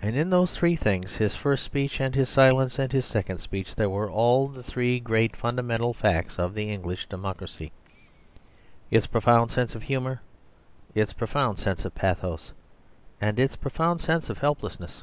[0.00, 3.74] And in those three things, his first speech and his silence and his second speech,
[3.74, 7.72] there were all the three great fundamental facts of the English democracy,
[8.88, 10.20] its profound sense of humour,
[10.94, 12.52] its profound sense of pathos,
[13.20, 15.02] and its profound sense of helplessness.